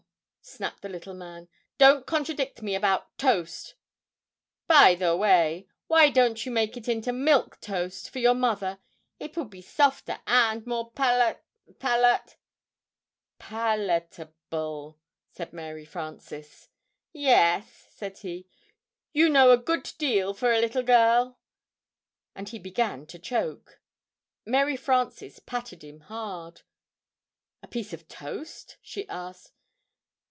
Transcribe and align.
snapped 0.43 0.81
the 0.81 0.89
little 0.89 1.13
man. 1.13 1.47
"Don't 1.77 2.05
contradict 2.07 2.63
me 2.63 2.73
about 2.75 3.15
toast! 3.17 3.75
By 4.67 4.95
the 4.95 5.15
way," 5.15 5.53
he 5.59 5.65
asked, 5.67 5.71
"why 5.87 6.09
don't 6.09 6.45
you 6.45 6.51
make 6.51 6.75
it 6.75 6.89
into 6.89 7.13
Milk 7.13 7.61
Toast 7.61 8.09
for 8.09 8.17
your 8.17 8.33
mother? 8.33 8.79
it 9.19 9.37
would 9.37 9.51
be 9.51 9.61
softer, 9.61 10.19
and 10.25 10.65
more 10.65 10.91
palat 10.91 11.39
palat" 11.73 12.35
"Pal 13.39 13.89
a 13.91 14.01
table," 14.01 14.99
said 15.29 15.53
Mary 15.53 15.85
Frances. 15.85 16.69
[Illustration: 17.13 17.13
Buttered 17.13 17.13
toast.] 17.13 17.13
"Yes," 17.13 17.87
said 17.91 18.17
he, 18.17 18.47
"you 19.13 19.29
know 19.29 19.51
a 19.51 19.57
good 19.57 19.93
deal 19.99 20.33
for 20.33 20.51
a 20.51 20.59
little 20.59 20.83
girl," 20.83 21.39
and 22.35 22.49
he 22.49 22.59
began 22.59 23.05
to 23.05 23.19
choke. 23.19 23.79
Mary 24.45 24.75
Frances 24.75 25.39
patted 25.39 25.83
him 25.83 25.99
hard. 26.01 26.63
"A 27.61 27.67
piece 27.67 27.93
of 27.93 28.07
toast?" 28.09 28.77
she 28.81 29.07
asked. 29.07 29.53